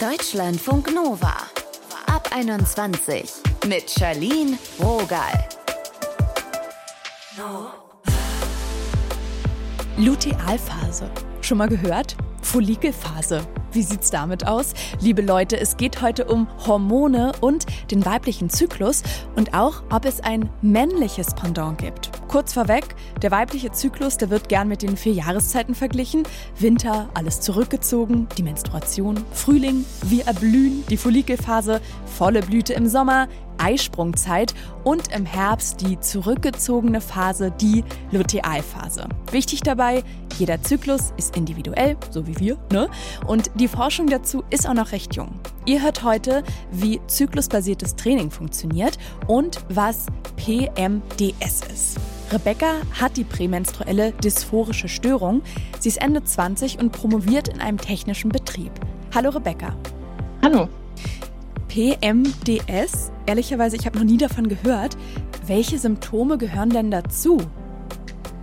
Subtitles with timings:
[0.00, 1.34] Deutschlandfunk Nova.
[2.06, 3.32] Ab 21
[3.66, 5.48] mit Charlene Rogal.
[9.96, 11.10] Lutealphase.
[11.40, 12.16] Schon mal gehört?
[12.42, 13.40] Follikelphase.
[13.72, 14.72] Wie sieht's damit aus?
[15.00, 19.02] Liebe Leute, es geht heute um Hormone und den weiblichen Zyklus
[19.34, 22.17] und auch, ob es ein männliches Pendant gibt.
[22.28, 26.24] Kurz vorweg, der weibliche Zyklus, der wird gern mit den vier Jahreszeiten verglichen.
[26.58, 33.28] Winter, alles zurückgezogen, die Menstruation, Frühling, wir erblühen, die Follikelphase, volle Blüte im Sommer,
[33.58, 34.54] Eisprungzeit
[34.84, 39.08] und im Herbst die zurückgezogene Phase, die Lutealphase.
[39.30, 40.02] Wichtig dabei,
[40.38, 42.88] jeder Zyklus ist individuell, so wie wir, ne?
[43.26, 45.40] Und die Forschung dazu ist auch noch recht jung.
[45.66, 50.06] Ihr hört heute, wie zyklusbasiertes Training funktioniert und was
[50.36, 51.98] PMDS ist.
[52.30, 55.42] Rebecca hat die prämenstruelle dysphorische Störung.
[55.80, 58.72] Sie ist Ende 20 und promoviert in einem technischen Betrieb.
[59.14, 59.74] Hallo Rebecca.
[60.42, 60.68] Hallo.
[61.68, 63.12] PMDS?
[63.26, 64.96] Ehrlicherweise, ich habe noch nie davon gehört.
[65.46, 67.38] Welche Symptome gehören denn dazu?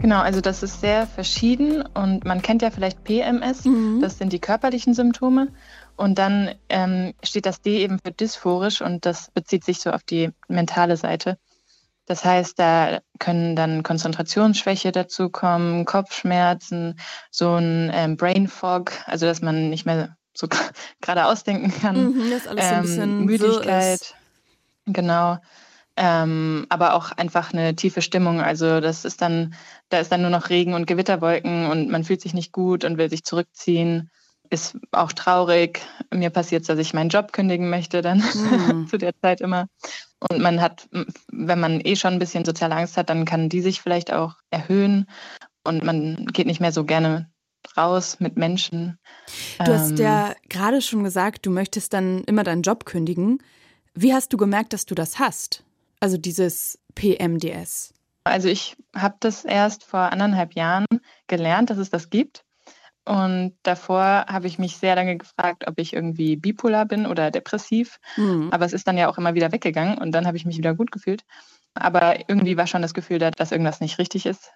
[0.01, 4.01] Genau, also das ist sehr verschieden und man kennt ja vielleicht PMS, mhm.
[4.01, 5.47] das sind die körperlichen Symptome.
[5.97, 10.03] Und dann ähm, steht das D eben für dysphorisch und das bezieht sich so auf
[10.03, 11.37] die mentale Seite.
[12.05, 16.99] Das heißt, da können dann Konzentrationsschwäche dazukommen, Kopfschmerzen,
[17.31, 20.47] so ein ähm, Brain Fog, also dass man nicht mehr so
[21.01, 22.11] gerade ausdenken kann.
[22.11, 24.15] Mhm, das alles ähm, ein bisschen Müdigkeit.
[24.85, 25.37] Genau.
[25.97, 28.41] Ähm, aber auch einfach eine tiefe Stimmung.
[28.41, 29.55] Also das ist dann,
[29.89, 32.97] da ist dann nur noch Regen und Gewitterwolken und man fühlt sich nicht gut und
[32.97, 34.11] will sich zurückziehen.
[34.49, 35.81] Ist auch traurig.
[36.13, 38.87] Mir passiert es, dass ich meinen Job kündigen möchte dann mhm.
[38.89, 39.67] zu der Zeit immer.
[40.19, 40.87] Und man hat,
[41.31, 44.35] wenn man eh schon ein bisschen soziale Angst hat, dann kann die sich vielleicht auch
[44.49, 45.07] erhöhen
[45.63, 47.29] und man geht nicht mehr so gerne
[47.77, 48.97] raus mit Menschen.
[49.59, 53.39] Du hast ähm, ja gerade schon gesagt, du möchtest dann immer deinen Job kündigen.
[53.93, 55.63] Wie hast du gemerkt, dass du das hast?
[55.99, 57.93] Also dieses PMDS.
[58.23, 60.85] Also ich habe das erst vor anderthalb Jahren
[61.27, 62.43] gelernt, dass es das gibt.
[63.05, 67.99] Und davor habe ich mich sehr lange gefragt, ob ich irgendwie bipolar bin oder depressiv.
[68.17, 68.49] Mhm.
[68.51, 70.73] Aber es ist dann ja auch immer wieder weggegangen und dann habe ich mich wieder
[70.73, 71.23] gut gefühlt.
[71.75, 74.51] Aber irgendwie war schon das Gefühl da, dass irgendwas nicht richtig ist.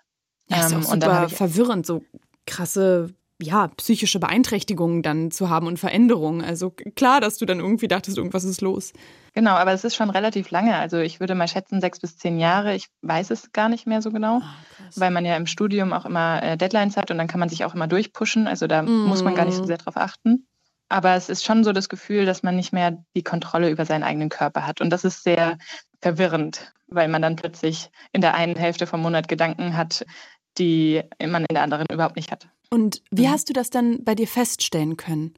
[0.47, 2.03] Ja, ist ähm, auch super verwirrend, so
[2.49, 6.43] krasse ja, psychische Beeinträchtigungen dann zu haben und Veränderungen.
[6.43, 8.91] Also klar, dass du dann irgendwie dachtest, irgendwas ist los.
[9.33, 10.75] Genau, aber es ist schon relativ lange.
[10.75, 12.75] Also ich würde mal schätzen, sechs bis zehn Jahre.
[12.75, 16.05] Ich weiß es gar nicht mehr so genau, oh, weil man ja im Studium auch
[16.05, 18.45] immer äh, Deadlines hat und dann kann man sich auch immer durchpushen.
[18.45, 19.07] Also da mm.
[19.07, 20.45] muss man gar nicht so sehr drauf achten.
[20.89, 24.03] Aber es ist schon so das Gefühl, dass man nicht mehr die Kontrolle über seinen
[24.03, 24.81] eigenen Körper hat.
[24.81, 25.57] Und das ist sehr
[26.01, 30.03] verwirrend, weil man dann plötzlich in der einen Hälfte vom Monat Gedanken hat,
[30.57, 32.47] die man in der anderen überhaupt nicht hat.
[32.69, 33.31] Und wie mhm.
[33.31, 35.33] hast du das dann bei dir feststellen können?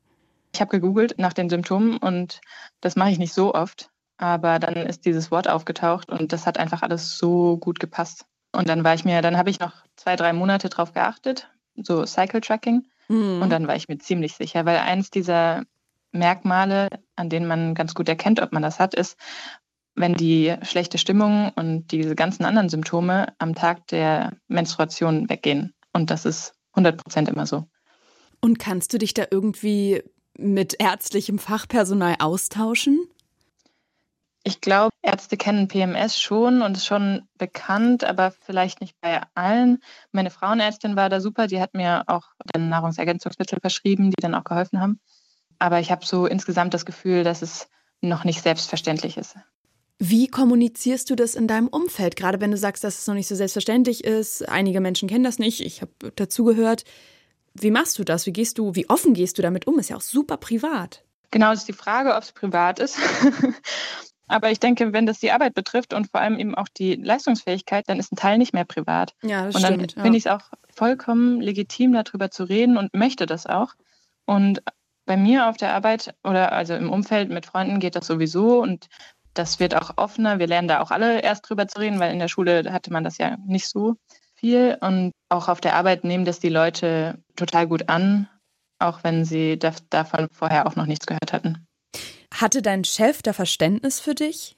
[0.54, 2.42] Ich habe gegoogelt nach den Symptomen und
[2.82, 3.90] das mache ich nicht so oft.
[4.18, 8.26] Aber dann ist dieses Wort aufgetaucht und das hat einfach alles so gut gepasst.
[8.52, 12.06] Und dann war ich mir, dann habe ich noch zwei, drei Monate drauf geachtet, so
[12.06, 12.86] Cycle Tracking.
[13.08, 13.42] Mhm.
[13.42, 15.64] Und dann war ich mir ziemlich sicher, weil eins dieser
[16.12, 19.18] Merkmale, an denen man ganz gut erkennt, ob man das hat, ist,
[19.96, 25.74] wenn die schlechte Stimmung und diese ganzen anderen Symptome am Tag der Menstruation weggehen.
[25.94, 27.66] Und das ist 100 Prozent immer so.
[28.40, 30.02] Und kannst du dich da irgendwie
[30.38, 33.08] mit ärztlichem Fachpersonal austauschen?
[34.44, 39.84] Ich glaube, Ärzte kennen PMS schon und ist schon bekannt, aber vielleicht nicht bei allen.
[40.12, 44.44] Meine Frauenärztin war da super, die hat mir auch dann Nahrungsergänzungsmittel verschrieben, die dann auch
[44.44, 45.00] geholfen haben.
[45.60, 47.70] Aber ich habe so insgesamt das Gefühl, dass es
[48.02, 49.36] noch nicht selbstverständlich ist.
[50.04, 52.16] Wie kommunizierst du das in deinem Umfeld?
[52.16, 54.50] Gerade wenn du sagst, dass es noch nicht so selbstverständlich ist.
[54.50, 55.62] Einige Menschen kennen das nicht.
[55.62, 56.86] Ich habe dazugehört.
[57.54, 58.26] Wie machst du das?
[58.26, 59.78] Wie gehst du, wie offen gehst du damit um?
[59.78, 61.04] Ist ja auch super privat.
[61.30, 62.98] Genau, das ist die Frage, ob es privat ist.
[64.28, 67.88] Aber ich denke, wenn das die Arbeit betrifft und vor allem eben auch die Leistungsfähigkeit,
[67.88, 69.14] dann ist ein Teil nicht mehr privat.
[69.22, 70.02] Ja, das und dann stimmt, ja.
[70.02, 73.76] finde ich es auch vollkommen legitim, darüber zu reden und möchte das auch.
[74.26, 74.64] Und
[75.06, 78.88] bei mir auf der Arbeit oder also im Umfeld mit Freunden geht das sowieso und
[79.34, 80.40] das wird auch offener.
[80.40, 83.04] Wir lernen da auch alle erst drüber zu reden, weil in der Schule hatte man
[83.04, 83.96] das ja nicht so
[84.36, 84.78] viel.
[84.82, 88.28] Und auch auf der Arbeit nehmen das die Leute total gut an,
[88.80, 91.66] auch wenn sie davon vorher auch noch nichts gehört hatten.
[92.34, 94.56] Hatte dein Chef da Verständnis für dich?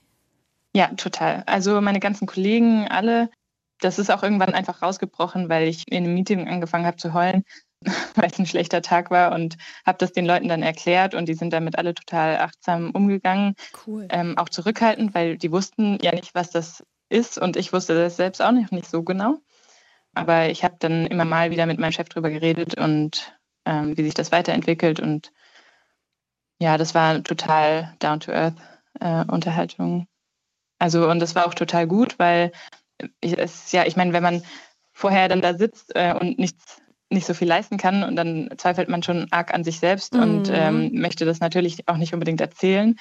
[0.76, 1.44] Ja, total.
[1.46, 3.30] Also meine ganzen Kollegen, alle,
[3.80, 7.44] das ist auch irgendwann einfach rausgebrochen, weil ich in einem Meeting angefangen habe zu heulen.
[8.15, 11.33] weil es ein schlechter Tag war und habe das den Leuten dann erklärt und die
[11.33, 13.56] sind damit alle total achtsam umgegangen.
[13.85, 14.07] Cool.
[14.09, 18.15] Ähm, auch zurückhaltend, weil die wussten ja nicht, was das ist und ich wusste das
[18.15, 19.38] selbst auch noch nicht so genau.
[20.13, 23.35] Aber ich habe dann immer mal wieder mit meinem Chef drüber geredet und
[23.65, 25.31] ähm, wie sich das weiterentwickelt und
[26.59, 28.56] ja, das war total down-to-earth
[29.00, 30.07] äh, Unterhaltung.
[30.80, 32.51] Also, und das war auch total gut, weil
[33.21, 34.44] es ja, ich meine, wenn man
[34.91, 36.81] vorher dann da sitzt äh, und nichts
[37.13, 40.21] nicht so viel leisten kann und dann zweifelt man schon arg an sich selbst mhm.
[40.21, 42.98] und ähm, möchte das natürlich auch nicht unbedingt erzählen,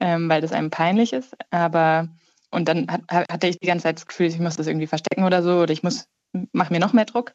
[0.00, 1.36] ähm, weil das einem peinlich ist.
[1.50, 2.08] Aber
[2.50, 5.24] und dann hat, hatte ich die ganze Zeit das Gefühl, ich muss das irgendwie verstecken
[5.24, 6.08] oder so oder ich muss
[6.52, 7.32] mache mir noch mehr Druck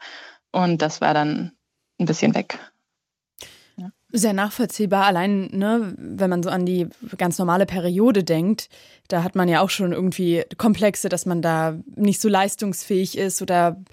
[0.52, 1.52] und das war dann
[2.00, 2.60] ein bisschen weg.
[4.12, 5.06] Sehr nachvollziehbar.
[5.06, 6.88] Allein, ne, wenn man so an die
[7.18, 8.70] ganz normale Periode denkt,
[9.10, 13.42] da hat man ja auch schon irgendwie Komplexe, dass man da nicht so leistungsfähig ist.
[13.42, 13.84] Oder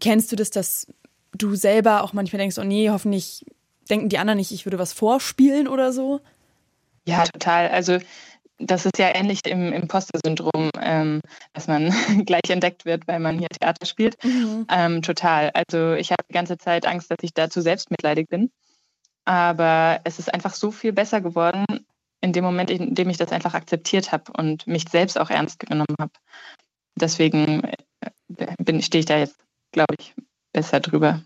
[0.00, 0.88] kennst du das, dass
[1.34, 3.44] du selber auch manchmal denkst, oh nee, hoffentlich
[3.90, 6.20] denken die anderen nicht, ich würde was vorspielen oder so?
[7.06, 7.68] Ja, total.
[7.68, 7.98] Also
[8.58, 11.20] das ist ja ähnlich im Imposter-Syndrom, ähm,
[11.52, 11.90] dass man
[12.26, 14.22] gleich entdeckt wird, weil man hier Theater spielt.
[14.24, 14.66] Mhm.
[14.70, 15.50] Ähm, total.
[15.50, 18.50] Also ich habe die ganze Zeit Angst, dass ich dazu selbstmitleidig bin.
[19.24, 21.64] Aber es ist einfach so viel besser geworden
[22.20, 25.60] in dem Moment, in dem ich das einfach akzeptiert habe und mich selbst auch ernst
[25.60, 26.12] genommen habe.
[26.98, 29.36] Deswegen äh, stehe ich da jetzt,
[29.72, 30.14] glaube ich,
[30.54, 31.20] besser drüber.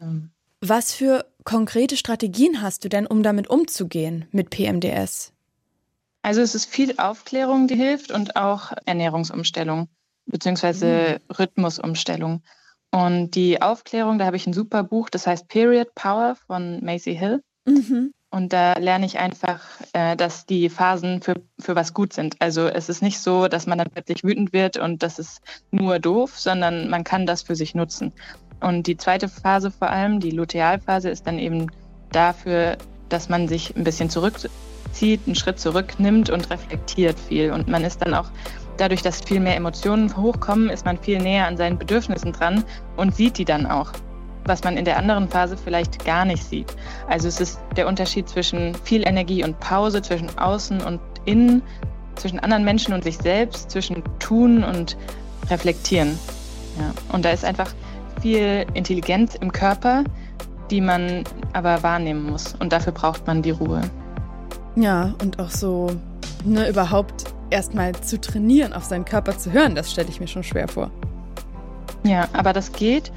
[0.00, 0.30] Ähm.
[0.60, 5.32] Was für konkrete Strategien hast du denn, um damit umzugehen mit PMDS?
[6.20, 9.88] Also es ist viel Aufklärung, die hilft und auch Ernährungsumstellung
[10.26, 11.34] beziehungsweise mhm.
[11.34, 12.42] Rhythmusumstellung.
[12.90, 17.16] Und die Aufklärung, da habe ich ein super Buch, das heißt Period Power von Macy
[17.16, 17.42] Hill.
[17.66, 18.12] Mhm.
[18.30, 19.60] Und da lerne ich einfach,
[19.92, 22.34] äh, dass die Phasen für, für was gut sind.
[22.40, 25.40] Also es ist nicht so, dass man dann plötzlich wütend wird und das ist
[25.70, 28.12] nur doof, sondern man kann das für sich nutzen.
[28.64, 31.66] Und die zweite Phase vor allem, die Lutealphase, ist dann eben
[32.12, 32.78] dafür,
[33.10, 37.52] dass man sich ein bisschen zurückzieht, einen Schritt zurücknimmt und reflektiert viel.
[37.52, 38.30] Und man ist dann auch
[38.78, 42.64] dadurch, dass viel mehr Emotionen hochkommen, ist man viel näher an seinen Bedürfnissen dran
[42.96, 43.92] und sieht die dann auch,
[44.46, 46.74] was man in der anderen Phase vielleicht gar nicht sieht.
[47.06, 51.60] Also es ist der Unterschied zwischen viel Energie und Pause, zwischen außen und innen,
[52.16, 54.96] zwischen anderen Menschen und sich selbst, zwischen tun und
[55.50, 56.18] reflektieren.
[56.78, 56.92] Ja.
[57.12, 57.74] Und da ist einfach
[58.24, 60.02] viel Intelligenz im Körper,
[60.70, 62.54] die man aber wahrnehmen muss.
[62.58, 63.82] Und dafür braucht man die Ruhe.
[64.76, 65.90] Ja, und auch so
[66.42, 70.42] ne, überhaupt erstmal zu trainieren, auf seinen Körper zu hören, das stelle ich mir schon
[70.42, 70.90] schwer vor.
[72.02, 73.12] Ja, aber das geht.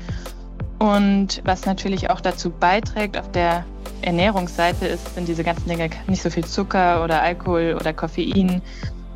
[0.77, 3.63] Und was natürlich auch dazu beiträgt, auf der
[4.01, 8.61] Ernährungsseite ist, sind diese ganzen Dinge nicht so viel Zucker oder Alkohol oder Koffein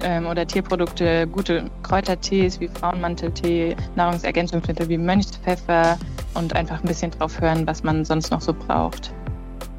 [0.03, 5.97] ähm, oder Tierprodukte, gute Kräutertees wie Frauenmanteltee, Nahrungsergänzungsmittel wie Mönchspfeffer
[6.33, 9.13] und einfach ein bisschen drauf hören, was man sonst noch so braucht.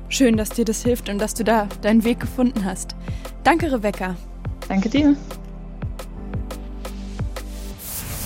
[0.09, 2.95] Schön, dass dir das hilft und dass du da deinen Weg gefunden hast.
[3.45, 4.15] Danke, Rebecca.
[4.69, 5.17] Danke dir.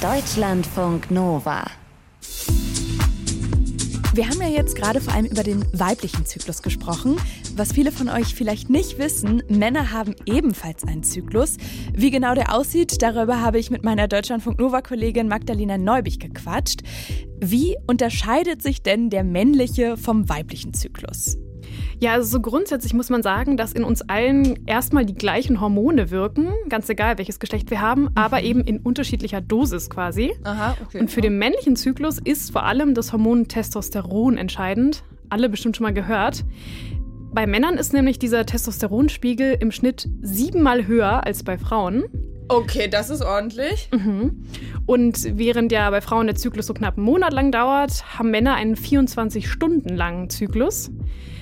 [0.00, 1.64] Deutschlandfunk Nova.
[4.12, 7.16] Wir haben ja jetzt gerade vor allem über den weiblichen Zyklus gesprochen.
[7.58, 11.56] Was viele von euch vielleicht nicht wissen, Männer haben ebenfalls einen Zyklus.
[11.94, 16.82] Wie genau der aussieht, darüber habe ich mit meiner Deutschlandfunk Nova-Kollegin Magdalena Neubig gequatscht.
[17.40, 21.38] Wie unterscheidet sich denn der männliche vom weiblichen Zyklus?
[21.98, 26.10] Ja, also so grundsätzlich muss man sagen, dass in uns allen erstmal die gleichen Hormone
[26.10, 28.10] wirken, ganz egal welches Geschlecht wir haben, mhm.
[28.16, 30.34] aber eben in unterschiedlicher Dosis quasi.
[30.44, 31.00] Aha, okay.
[31.00, 35.04] Und für den männlichen Zyklus ist vor allem das Hormon Testosteron entscheidend.
[35.30, 36.44] Alle bestimmt schon mal gehört.
[37.36, 42.04] Bei Männern ist nämlich dieser Testosteronspiegel im Schnitt siebenmal höher als bei Frauen.
[42.48, 43.90] Okay, das ist ordentlich.
[43.92, 44.46] Mhm.
[44.86, 48.54] Und während ja bei Frauen der Zyklus so knapp einen Monat lang dauert, haben Männer
[48.54, 50.90] einen 24 Stunden langen Zyklus.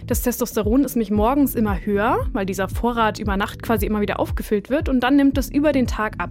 [0.09, 4.19] Das Testosteron ist nämlich morgens immer höher, weil dieser Vorrat über Nacht quasi immer wieder
[4.19, 6.31] aufgefüllt wird und dann nimmt das über den Tag ab.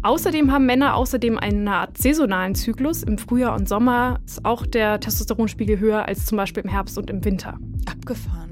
[0.00, 3.02] Außerdem haben Männer außerdem eine Art saisonalen Zyklus.
[3.02, 7.10] Im Frühjahr und Sommer ist auch der Testosteronspiegel höher als zum Beispiel im Herbst und
[7.10, 7.58] im Winter.
[7.84, 8.45] Abgefahren.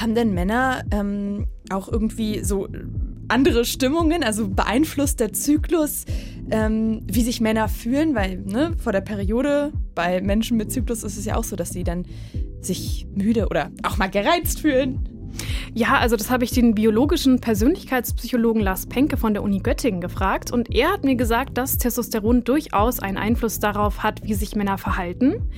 [0.00, 2.68] Haben denn Männer ähm, auch irgendwie so
[3.28, 4.22] andere Stimmungen?
[4.22, 6.04] Also beeinflusst der Zyklus,
[6.50, 8.14] ähm, wie sich Männer fühlen?
[8.14, 11.70] Weil ne, vor der Periode bei Menschen mit Zyklus ist es ja auch so, dass
[11.70, 12.04] sie dann
[12.60, 15.10] sich müde oder auch mal gereizt fühlen.
[15.74, 20.50] Ja, also das habe ich den biologischen Persönlichkeitspsychologen Lars Penke von der Uni Göttingen gefragt
[20.50, 24.78] und er hat mir gesagt, dass Testosteron durchaus einen Einfluss darauf hat, wie sich Männer
[24.78, 25.48] verhalten.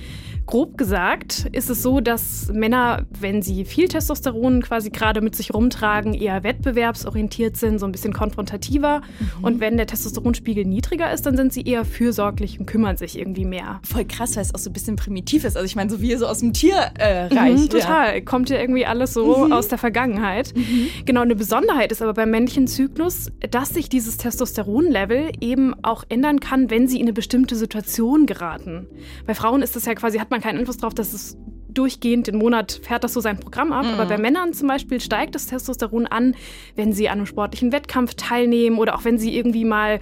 [0.45, 5.53] Grob gesagt ist es so, dass Männer, wenn sie viel Testosteron quasi gerade mit sich
[5.53, 9.01] rumtragen, eher wettbewerbsorientiert sind, so ein bisschen konfrontativer.
[9.01, 9.43] Mhm.
[9.43, 13.45] Und wenn der Testosteronspiegel niedriger ist, dann sind sie eher fürsorglich und kümmern sich irgendwie
[13.45, 13.79] mehr.
[13.83, 15.55] Voll krass, weil es auch so ein bisschen primitiv ist.
[15.55, 16.91] Also ich meine, so wie so aus dem Tierreich.
[16.99, 18.15] Äh, mhm, total.
[18.15, 18.21] Ja.
[18.21, 19.53] Kommt ja irgendwie alles so mhm.
[19.53, 20.53] aus der Vergangenheit.
[20.55, 20.89] Mhm.
[21.05, 26.41] Genau, eine Besonderheit ist aber beim männlichen Zyklus, dass sich dieses Testosteronlevel eben auch ändern
[26.41, 28.87] kann, wenn sie in eine bestimmte Situation geraten.
[29.25, 31.37] Bei Frauen ist das ja quasi, hat man keinen Einfluss darauf, dass es
[31.73, 33.85] durchgehend den Monat fährt das so sein Programm ab.
[33.85, 33.93] Mhm.
[33.93, 36.35] Aber bei Männern zum Beispiel steigt das Testosteron an,
[36.75, 39.99] wenn sie an einem sportlichen Wettkampf teilnehmen oder auch wenn sie irgendwie mal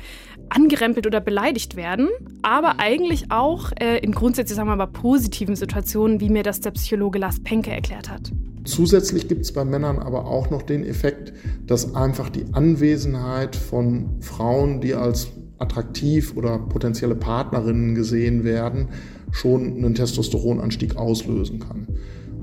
[0.50, 2.10] angerempelt oder beleidigt werden.
[2.42, 6.72] Aber eigentlich auch äh, in grundsätzlich, sagen wir mal, positiven Situationen, wie mir das der
[6.72, 8.32] Psychologe Lars Penke erklärt hat.
[8.64, 11.34] Zusätzlich gibt es bei Männern aber auch noch den Effekt,
[11.66, 18.90] dass einfach die Anwesenheit von Frauen, die als attraktiv oder potenzielle Partnerinnen gesehen werden,
[19.32, 21.88] schon einen Testosteronanstieg auslösen kann.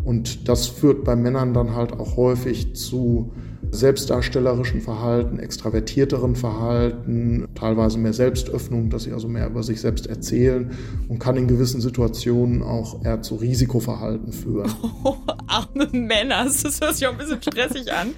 [0.04, 3.30] Und das führt bei Männern dann halt auch häufig zu
[3.70, 10.70] selbstdarstellerischen Verhalten, extravertierteren Verhalten, teilweise mehr Selbstöffnung, dass sie also mehr über sich selbst erzählen
[11.08, 14.70] und kann in gewissen Situationen auch eher zu Risikoverhalten führen.
[15.04, 15.14] Oh,
[15.46, 18.08] arme Männer, das hört sich auch ein bisschen stressig an.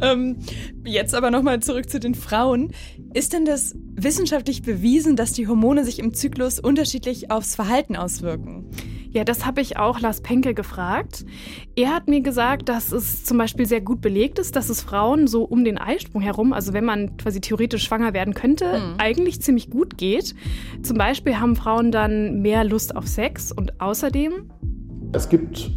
[0.00, 0.38] Ähm,
[0.84, 2.72] jetzt aber nochmal zurück zu den Frauen.
[3.12, 8.70] Ist denn das wissenschaftlich bewiesen, dass die Hormone sich im Zyklus unterschiedlich aufs Verhalten auswirken?
[9.12, 11.26] Ja, das habe ich auch Lars Penke gefragt.
[11.76, 15.26] Er hat mir gesagt, dass es zum Beispiel sehr gut belegt ist, dass es Frauen
[15.26, 18.94] so um den Eisprung herum, also wenn man quasi theoretisch schwanger werden könnte, mhm.
[18.98, 20.34] eigentlich ziemlich gut geht.
[20.82, 24.50] Zum Beispiel haben Frauen dann mehr Lust auf Sex und außerdem.
[25.12, 25.70] Es gibt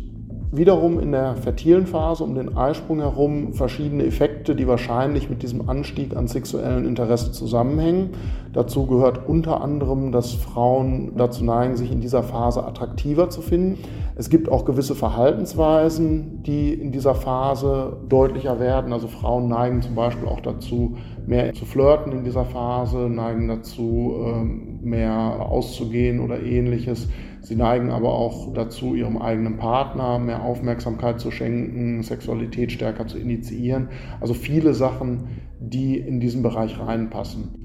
[0.57, 5.69] wiederum in der fertilen Phase um den Eisprung herum verschiedene Effekte, die wahrscheinlich mit diesem
[5.69, 8.11] Anstieg an sexuellen Interesse zusammenhängen.
[8.53, 13.77] Dazu gehört unter anderem, dass Frauen dazu neigen, sich in dieser Phase attraktiver zu finden.
[14.15, 18.93] Es gibt auch gewisse Verhaltensweisen, die in dieser Phase deutlicher werden.
[18.93, 20.95] Also Frauen neigen zum Beispiel auch dazu,
[21.27, 27.09] mehr zu flirten in dieser Phase, neigen dazu, ähm, mehr auszugehen oder ähnliches.
[27.41, 33.17] Sie neigen aber auch dazu, ihrem eigenen Partner mehr Aufmerksamkeit zu schenken, Sexualität stärker zu
[33.17, 33.89] initiieren.
[34.21, 37.64] Also viele Sachen, die in diesen Bereich reinpassen.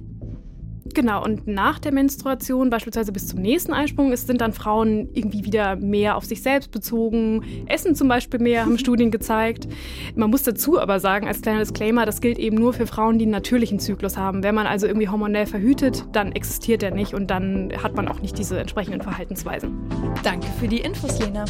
[0.94, 5.76] Genau, und nach der Menstruation, beispielsweise bis zum nächsten Eisprung, sind dann Frauen irgendwie wieder
[5.76, 9.68] mehr auf sich selbst bezogen, essen zum Beispiel mehr, haben Studien gezeigt.
[10.14, 13.24] Man muss dazu aber sagen, als kleiner Disclaimer, das gilt eben nur für Frauen, die
[13.24, 14.42] einen natürlichen Zyklus haben.
[14.42, 18.20] Wenn man also irgendwie hormonell verhütet, dann existiert der nicht und dann hat man auch
[18.20, 19.78] nicht diese entsprechenden Verhaltensweisen.
[20.22, 21.44] Danke für die Infos, Lena.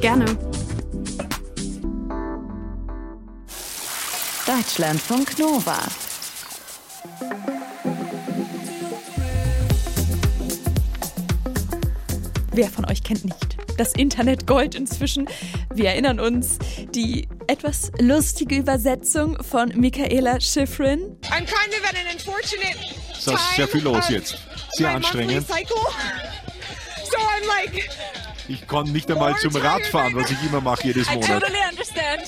[0.00, 0.24] Gerne.
[4.46, 5.78] Deutschlandfunk Nova.
[12.54, 15.26] Wer von euch kennt nicht das Internet Gold inzwischen?
[15.72, 16.58] Wir erinnern uns,
[16.94, 21.16] die etwas lustige Übersetzung von Michaela Schifrin.
[21.30, 22.76] I'm kind of at an unfortunate
[23.24, 23.36] time.
[23.36, 24.36] ist sehr viel los jetzt.
[24.72, 25.46] Sehr anstrengend.
[25.48, 25.54] So
[27.48, 27.88] like
[28.48, 31.24] ich kann nicht einmal zum Radfahren, was ich immer mache jedes Monat.
[31.24, 32.22] I totally understand.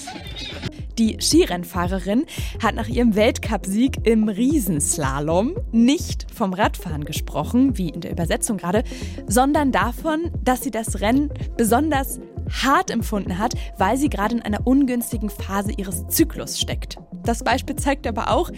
[0.98, 2.24] Die Skirennfahrerin
[2.62, 8.84] hat nach ihrem Weltcupsieg im Riesenslalom nicht vom Radfahren gesprochen, wie in der Übersetzung gerade,
[9.26, 12.20] sondern davon, dass sie das Rennen besonders
[12.62, 16.98] hart empfunden hat, weil sie gerade in einer ungünstigen Phase ihres Zyklus steckt.
[17.24, 18.50] Das Beispiel zeigt aber auch,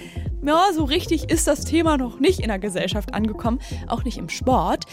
[0.46, 4.28] ja, so richtig ist das Thema noch nicht in der Gesellschaft angekommen, auch nicht im
[4.28, 4.84] Sport.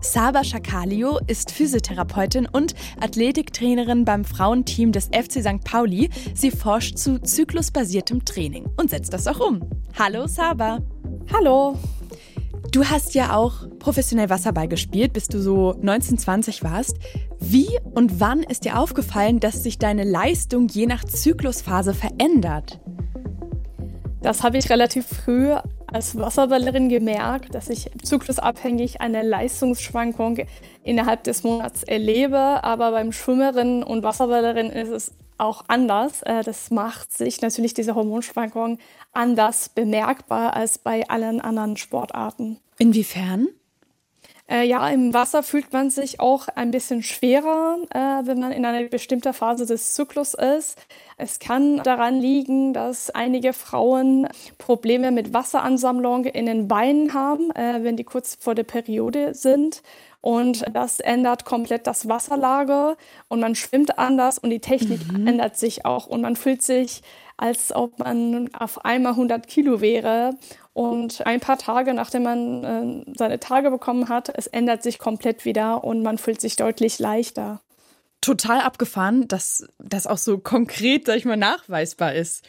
[0.00, 5.64] Saba Shakalio ist Physiotherapeutin und Athletiktrainerin beim Frauenteam des FC St.
[5.64, 6.10] Pauli.
[6.34, 9.60] Sie forscht zu zyklusbasiertem Training und setzt das auch um.
[9.98, 10.80] Hallo Saba.
[11.32, 11.78] Hallo.
[12.70, 16.98] Du hast ja auch professionell Wasserball gespielt, bis du so 19, 20 warst.
[17.38, 22.80] Wie und wann ist dir aufgefallen, dass sich deine Leistung je nach Zyklusphase verändert?
[24.24, 25.52] Das habe ich relativ früh
[25.86, 30.38] als Wasserballerin gemerkt, dass ich zyklusabhängig eine Leistungsschwankung
[30.82, 32.38] innerhalb des Monats erlebe.
[32.64, 36.22] Aber beim Schwimmerin und Wasserballerin ist es auch anders.
[36.22, 38.78] Äh, das macht sich natürlich diese Hormonschwankung
[39.12, 42.58] anders bemerkbar als bei allen anderen Sportarten.
[42.78, 43.48] Inwiefern?
[44.46, 48.66] Äh, ja, im Wasser fühlt man sich auch ein bisschen schwerer, äh, wenn man in
[48.66, 50.78] einer bestimmten Phase des Zyklus ist.
[51.16, 57.82] Es kann daran liegen, dass einige Frauen Probleme mit Wasseransammlung in den Beinen haben, äh,
[57.84, 59.82] wenn die kurz vor der Periode sind.
[60.20, 62.96] Und das ändert komplett das Wasserlager
[63.28, 65.26] und man schwimmt anders und die Technik mhm.
[65.26, 67.02] ändert sich auch und man fühlt sich,
[67.36, 70.34] als ob man auf einmal 100 Kilo wäre
[70.72, 75.44] und ein paar Tage, nachdem man äh, seine Tage bekommen hat, es ändert sich komplett
[75.44, 77.60] wieder und man fühlt sich deutlich leichter.
[78.20, 82.46] Total abgefahren, dass das auch so konkret, sag ich mal, nachweisbar ist.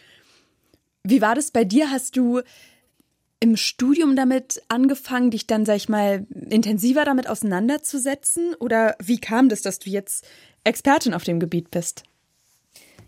[1.04, 1.92] Wie war das bei dir?
[1.92, 2.42] Hast du
[3.40, 8.56] im Studium damit angefangen, dich dann, sag ich mal, intensiver damit auseinanderzusetzen?
[8.56, 10.26] Oder wie kam das, dass du jetzt
[10.64, 12.04] Expertin auf dem Gebiet bist?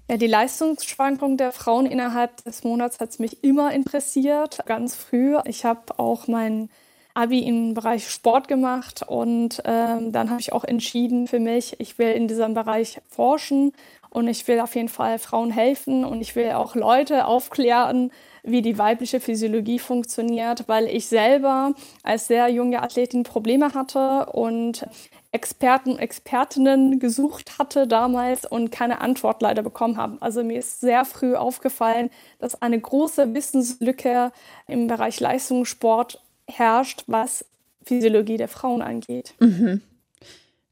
[0.10, 5.36] Ja, die Leistungsschwankung der Frauen innerhalb des Monats hat mich immer interessiert, ganz früh.
[5.44, 6.70] Ich habe auch mein
[7.14, 11.98] Abi im Bereich Sport gemacht und ähm, dann habe ich auch entschieden für mich, ich
[11.98, 13.74] will in diesem Bereich forschen
[14.10, 18.12] und ich will auf jeden Fall Frauen helfen und ich will auch Leute aufklären,
[18.44, 21.74] wie die weibliche Physiologie funktioniert, weil ich selber
[22.04, 24.86] als sehr junge Athletin Probleme hatte und
[25.31, 30.17] Experten, Expertinnen gesucht hatte damals und keine Antwort leider bekommen habe.
[30.22, 34.31] Also mir ist sehr früh aufgefallen, dass eine große Wissenslücke
[34.67, 37.46] im Bereich Leistungssport herrscht, was
[37.84, 39.34] Physiologie der Frauen angeht.
[39.39, 39.81] Mhm.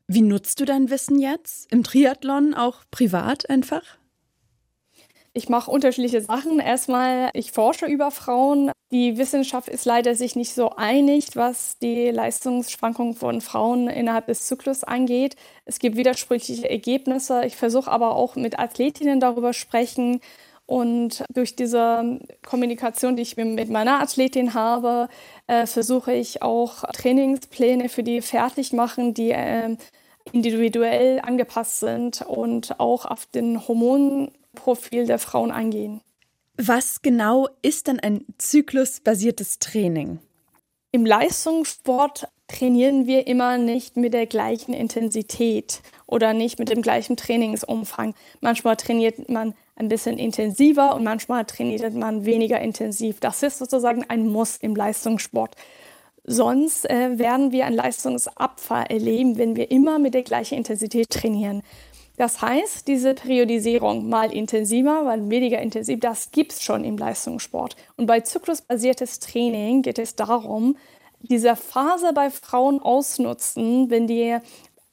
[0.07, 1.71] Wie nutzt du dein Wissen jetzt?
[1.71, 3.83] Im Triathlon, auch privat einfach?
[5.37, 6.61] Ich mache unterschiedliche Sachen.
[6.61, 8.71] Erstmal, ich forsche über Frauen.
[8.93, 14.45] Die Wissenschaft ist leider sich nicht so einig, was die Leistungsschwankungen von Frauen innerhalb des
[14.45, 15.35] Zyklus angeht.
[15.65, 17.43] Es gibt widersprüchliche Ergebnisse.
[17.45, 20.21] Ich versuche aber auch mit Athletinnen darüber sprechen.
[20.67, 25.09] Und durch diese Kommunikation, die ich mit meiner Athletin habe,
[25.47, 29.75] äh, versuche ich auch Trainingspläne für die fertig machen, die äh,
[30.31, 36.01] individuell angepasst sind und auch auf den Hormonen Profil der Frauen eingehen.
[36.57, 40.19] Was genau ist dann ein zyklusbasiertes Training?
[40.91, 47.17] Im Leistungssport trainieren wir immer nicht mit der gleichen Intensität oder nicht mit dem gleichen
[47.17, 48.13] Trainingsumfang.
[48.39, 53.19] Manchmal trainiert man ein bisschen intensiver und manchmal trainiert man weniger intensiv.
[53.19, 55.55] Das ist sozusagen ein Muss im Leistungssport.
[56.23, 61.61] Sonst äh, werden wir einen Leistungsabfall erleben, wenn wir immer mit der gleichen Intensität trainieren.
[62.17, 67.75] Das heißt, diese Periodisierung mal intensiver, mal weniger intensiv, das gibt es schon im Leistungssport.
[67.97, 70.77] Und bei zyklusbasiertes Training geht es darum,
[71.19, 74.37] diese Phase bei Frauen ausnutzen, wenn die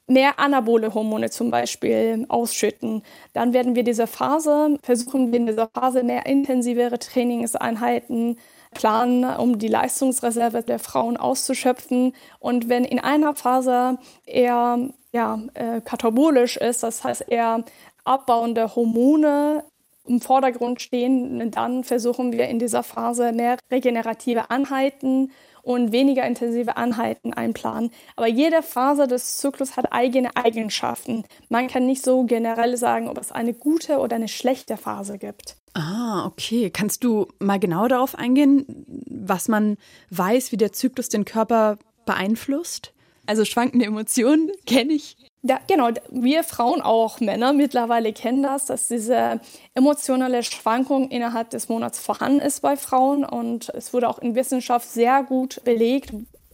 [0.07, 3.03] mehr anabole Hormone zum Beispiel ausschütten,
[3.33, 8.37] dann werden wir diese Phase, versuchen wir in dieser Phase mehr intensivere Trainingseinheiten
[8.73, 12.13] planen, um die Leistungsreserve der Frauen auszuschöpfen.
[12.39, 17.63] Und wenn in einer Phase eher ja, äh, katabolisch ist, das heißt eher
[18.03, 19.63] abbauende Hormone
[20.05, 25.31] im Vordergrund stehen, dann versuchen wir in dieser Phase mehr regenerative Einheiten
[25.63, 27.89] und weniger intensive Einheiten einplanen.
[28.15, 31.23] Aber jede Phase des Zyklus hat eigene Eigenschaften.
[31.49, 35.55] Man kann nicht so generell sagen, ob es eine gute oder eine schlechte Phase gibt.
[35.73, 36.69] Ah, okay.
[36.69, 38.65] Kannst du mal genau darauf eingehen,
[39.07, 39.77] was man
[40.11, 42.93] weiß, wie der Zyklus den Körper beeinflusst?
[43.25, 45.15] Also schwankende Emotionen kenne ich.
[45.45, 45.89] Ja, genau.
[46.09, 49.41] Wir Frauen, auch Männer mittlerweile kennen das, dass diese
[49.73, 53.25] emotionale Schwankung innerhalb des Monats vorhanden ist bei Frauen.
[53.25, 56.13] Und es wurde auch in Wissenschaft sehr gut belegt,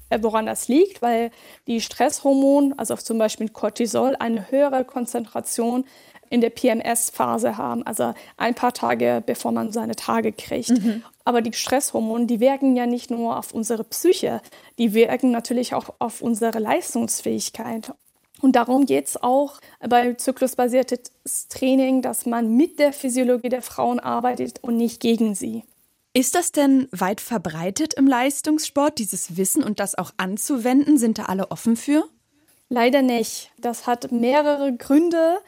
[0.09, 1.29] äh, woran das liegt, weil
[1.67, 5.85] die Stresshormone, also zum Beispiel Cortisol, eine höhere Konzentration
[6.31, 10.69] in der PMS-Phase haben, also ein paar Tage bevor man seine Tage kriegt.
[10.69, 11.03] Mhm.
[11.25, 14.41] Aber die Stresshormone, die wirken ja nicht nur auf unsere Psyche,
[14.79, 17.91] die wirken natürlich auch auf unsere Leistungsfähigkeit.
[18.41, 23.99] Und darum geht es auch bei zyklusbasiertes Training, dass man mit der Physiologie der Frauen
[23.99, 25.63] arbeitet und nicht gegen sie.
[26.13, 30.97] Ist das denn weit verbreitet im Leistungssport, dieses Wissen und das auch anzuwenden?
[30.97, 32.07] Sind da alle offen für?
[32.69, 33.51] Leider nicht.
[33.57, 35.39] Das hat mehrere Gründe.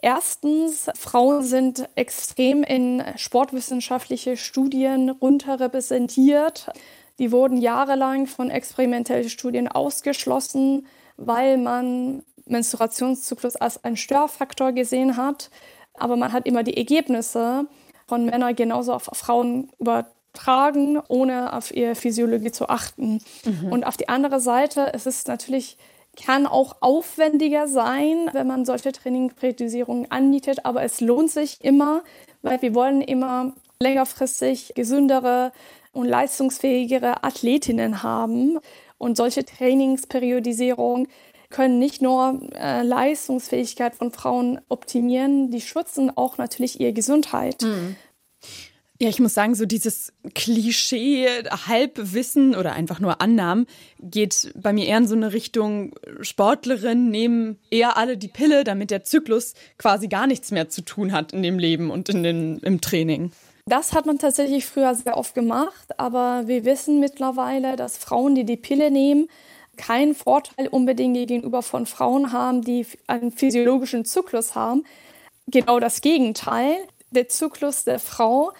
[0.00, 6.70] Erstens, Frauen sind extrem in sportwissenschaftliche Studien runterrepräsentiert.
[7.18, 15.50] Die wurden jahrelang von experimentellen Studien ausgeschlossen, weil man Menstruationszyklus als einen Störfaktor gesehen hat.
[15.94, 17.66] Aber man hat immer die Ergebnisse
[18.06, 23.20] von Männern genauso auf Frauen übertragen, ohne auf ihre Physiologie zu achten.
[23.44, 23.72] Mhm.
[23.72, 25.76] Und auf die andere Seite, es ist natürlich
[26.16, 32.02] kann auch aufwendiger sein, wenn man solche Trainingsprätisierungen anbietet, aber es lohnt sich immer,
[32.42, 35.52] weil wir wollen immer längerfristig gesündere
[35.92, 38.58] und leistungsfähigere Athletinnen haben.
[38.98, 41.08] Und solche Trainingsperiodisierung
[41.52, 47.62] können nicht nur äh, Leistungsfähigkeit von Frauen optimieren, die schützen auch natürlich ihre Gesundheit.
[47.62, 47.94] Mhm.
[49.02, 51.26] Ja, ich muss sagen, so dieses Klischee,
[51.66, 53.66] Halbwissen oder einfach nur Annahmen
[54.00, 58.92] geht bei mir eher in so eine Richtung, Sportlerinnen nehmen eher alle die Pille, damit
[58.92, 62.58] der Zyklus quasi gar nichts mehr zu tun hat in dem Leben und in den,
[62.58, 63.32] im Training.
[63.66, 68.44] Das hat man tatsächlich früher sehr oft gemacht, aber wir wissen mittlerweile, dass Frauen, die
[68.44, 69.28] die Pille nehmen,
[69.82, 74.84] keinen Vorteil unbedingt gegenüber von Frauen haben, die einen physiologischen Zyklus haben.
[75.48, 76.76] Genau das Gegenteil.
[77.10, 78.52] Der Zyklus der Frau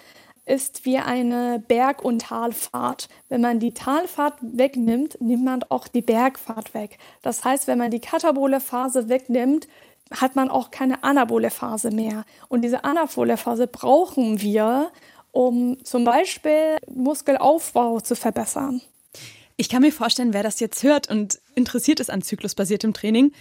[0.45, 3.07] ist wie eine Berg- und Talfahrt.
[3.29, 6.97] Wenn man die Talfahrt wegnimmt, nimmt man auch die Bergfahrt weg.
[7.21, 9.69] Das heißt, wenn man die katabole Phase wegnimmt,
[10.11, 12.25] hat man auch keine anabole Phase mehr.
[12.49, 14.91] Und diese anabole Phase brauchen wir,
[15.31, 18.81] um zum Beispiel Muskelaufbau zu verbessern.
[19.57, 23.31] Ich kann mir vorstellen, wer das jetzt hört und interessiert ist an zyklusbasiertem Training,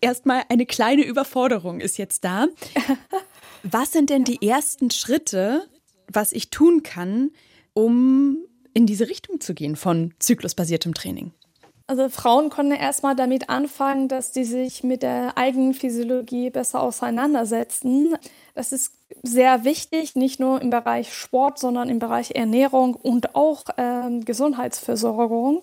[0.00, 2.46] erstmal eine kleine Überforderung ist jetzt da.
[3.62, 5.66] Was sind denn die ersten Schritte,
[6.12, 7.30] was ich tun kann,
[7.72, 8.36] um
[8.74, 11.32] in diese Richtung zu gehen von zyklusbasiertem Training?
[11.86, 18.16] Also Frauen können erstmal damit anfangen, dass sie sich mit der eigenen Physiologie besser auseinandersetzen.
[18.54, 23.64] Das ist sehr wichtig, nicht nur im Bereich Sport, sondern im Bereich Ernährung und auch
[23.76, 25.62] äh, Gesundheitsversorgung.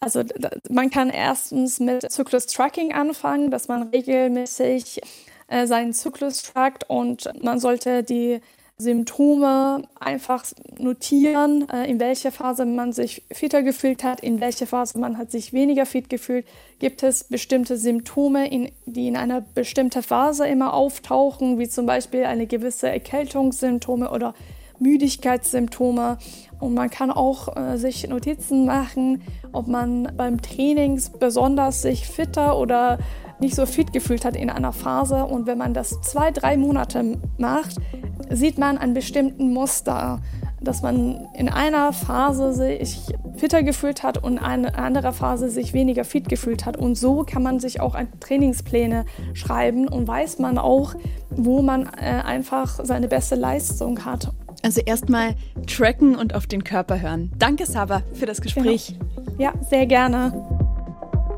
[0.00, 0.22] Also
[0.70, 5.00] man kann erstens mit Zyklus-Tracking anfangen, dass man regelmäßig
[5.48, 8.40] äh, seinen Zyklus trackt und man sollte die
[8.80, 10.44] Symptome einfach
[10.78, 15.32] notieren, äh, in welcher Phase man sich fitter gefühlt hat, in welcher Phase man hat
[15.32, 16.46] sich weniger fit gefühlt.
[16.78, 22.22] Gibt es bestimmte Symptome, in, die in einer bestimmten Phase immer auftauchen, wie zum Beispiel
[22.22, 24.32] eine gewisse Erkältungssymptome oder
[24.78, 26.18] Müdigkeitssymptome.
[26.60, 32.56] Und man kann auch äh, sich Notizen machen, ob man beim Training besonders sich fitter
[32.56, 32.98] oder
[33.40, 35.24] nicht so fit gefühlt hat in einer Phase.
[35.24, 37.76] Und wenn man das zwei, drei Monate macht,
[38.30, 40.20] sieht man ein bestimmten Muster,
[40.60, 43.00] dass man in einer Phase sich
[43.36, 46.76] fitter gefühlt hat und in einer anderen Phase sich weniger fit gefühlt hat.
[46.76, 50.94] Und so kann man sich auch Trainingspläne schreiben und weiß man auch,
[51.30, 54.32] wo man äh, einfach seine beste Leistung hat.
[54.62, 55.34] Also erstmal
[55.66, 57.30] tracken und auf den Körper hören.
[57.38, 58.96] Danke, Saba, für das Gespräch.
[58.98, 59.40] Genau.
[59.40, 60.57] Ja, sehr gerne.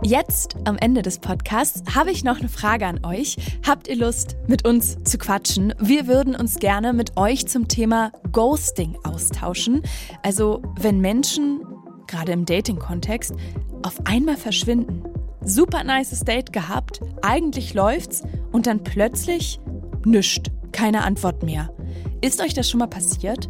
[0.02, 3.36] Jetzt am Ende des Podcasts habe ich noch eine Frage an euch.
[3.66, 5.74] Habt ihr Lust, mit uns zu quatschen?
[5.78, 9.82] Wir würden uns gerne mit euch zum Thema Ghosting austauschen.
[10.22, 11.60] Also wenn Menschen,
[12.06, 13.34] gerade im Dating-Kontext,
[13.82, 15.04] auf einmal verschwinden.
[15.44, 19.60] Super nices Date gehabt, eigentlich läuft's und dann plötzlich
[20.06, 21.74] nischt, keine Antwort mehr.
[22.22, 23.48] Ist euch das schon mal passiert?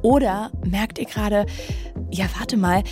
[0.00, 1.44] Oder merkt ihr gerade,
[2.10, 2.82] ja, warte mal,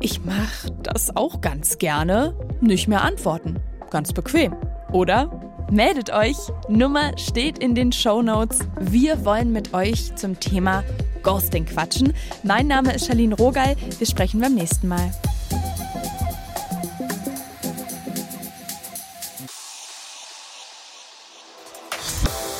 [0.00, 2.34] ich mache das auch ganz gerne.
[2.60, 3.56] Nicht mehr antworten.
[3.90, 4.54] Ganz bequem.
[4.92, 5.30] Oder?
[5.70, 6.36] Meldet euch.
[6.68, 8.60] Nummer steht in den Show Notes.
[8.80, 10.82] Wir wollen mit euch zum Thema
[11.22, 12.14] Ghosting quatschen.
[12.42, 13.76] Mein Name ist Charlene Rogal.
[13.98, 15.10] Wir sprechen beim nächsten Mal.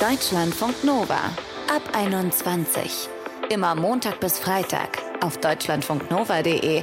[0.00, 1.20] Deutschlandfunk Nova
[1.74, 3.08] ab 21.
[3.50, 6.82] Immer Montag bis Freitag auf deutschlandfunknova.de